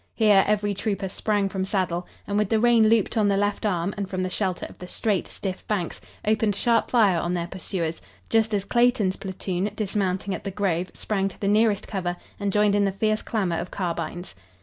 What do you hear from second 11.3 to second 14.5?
the nearest cover and joined in the fierce clamor of carbines.